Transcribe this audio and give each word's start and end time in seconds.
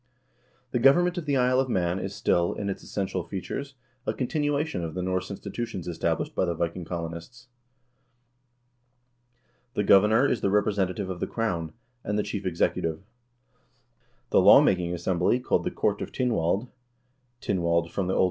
3 0.71 0.79
The 0.79 0.79
government 0.83 1.17
of 1.19 1.25
the 1.27 1.37
Isle 1.37 1.59
of 1.59 1.69
Man 1.69 1.99
is 1.99 2.15
still, 2.15 2.53
in 2.55 2.71
its 2.71 2.81
essential 2.81 3.21
features, 3.21 3.75
a 4.07 4.15
continuation 4.15 4.83
of 4.83 4.95
the 4.95 5.03
Norse 5.03 5.29
institutions 5.29 5.87
established 5.87 6.33
by 6.33 6.43
the 6.45 6.55
Viking 6.55 6.85
colonists. 6.85 7.49
The 9.75 9.83
governor 9.83 10.25
is 10.27 10.41
the 10.41 10.49
representative 10.49 11.11
of 11.11 11.19
the 11.19 11.27
crown, 11.27 11.73
and 12.03 12.17
the 12.17 12.23
chief 12.23 12.47
executive. 12.47 13.03
The 14.31 14.41
law 14.41 14.59
making 14.59 14.91
assembly, 14.91 15.39
called 15.39 15.65
the 15.65 15.69
Court 15.69 16.01
of 16.01 16.11
Tynwald 16.11 16.67
(Tynwald 17.39 17.95
< 17.97 17.97
O. 17.99 18.01
N. 18.15 18.19